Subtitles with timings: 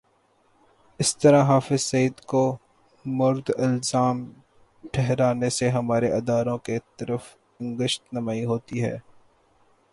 [0.99, 2.41] اس طرح حافظ سعید کو
[3.05, 4.23] مورد الزام
[4.93, 8.97] ٹھہرانے سے ہمارے اداروں کی طرف انگشت نمائی ہوتی ہے۔